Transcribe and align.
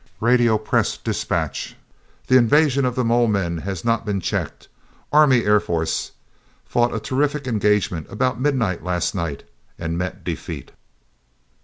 "Radiopress 0.19 0.97
dispatch: 0.97 1.75
The 2.25 2.35
invasion 2.35 2.85
of 2.85 2.95
the 2.95 3.05
mole 3.05 3.27
men 3.27 3.59
has 3.59 3.85
not 3.85 4.03
been 4.03 4.19
checked. 4.19 4.67
Army 5.13 5.43
Air 5.45 5.59
Force 5.59 6.13
fought 6.65 6.91
a 6.95 6.99
terrific 6.99 7.45
engagement 7.45 8.07
about 8.09 8.41
midnight, 8.41 8.83
last 8.83 9.13
night, 9.13 9.43
and 9.77 9.99
met 9.99 10.23
defeat. 10.23 10.71